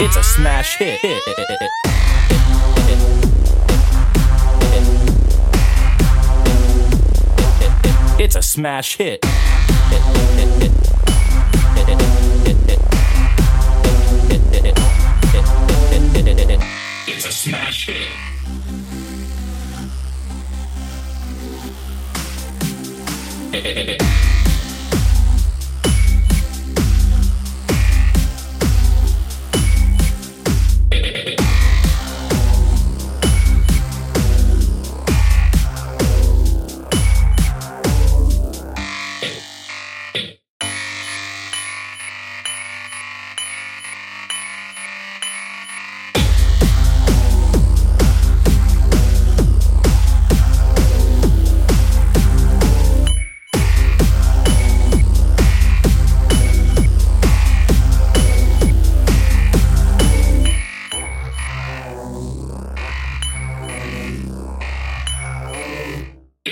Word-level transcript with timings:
It's 0.00 0.16
a 0.16 0.22
smash 0.22 0.76
hit. 0.76 1.00
It's 8.20 8.36
a 8.36 8.42
smash 8.42 8.96
hit. 8.96 9.24
Hehehehe 23.58 23.98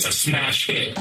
It's 0.00 0.08
a 0.08 0.12
smash 0.12 0.66
hit. 0.68 0.98